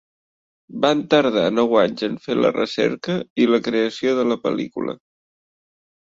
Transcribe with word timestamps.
Van 0.85 1.03
tardar 1.13 1.43
nou 1.57 1.75
anys 1.81 2.05
en 2.07 2.15
fer 2.23 2.37
la 2.39 2.51
recerca 2.57 3.19
i 3.45 3.49
la 3.53 3.61
creació 3.69 4.17
de 4.23 4.27
la 4.33 4.41
pel·lícula. 4.49 4.99